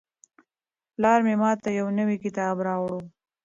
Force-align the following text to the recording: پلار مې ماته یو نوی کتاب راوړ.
پلار 0.95 1.19
مې 1.25 1.35
ماته 1.41 1.69
یو 1.79 1.87
نوی 1.97 2.17
کتاب 2.25 2.55
راوړ. 2.67 2.99